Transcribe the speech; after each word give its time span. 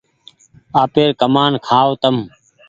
آپير 0.81 1.09
ڪمآن 1.21 1.51
کآئو 1.67 1.93
تم 2.01 2.15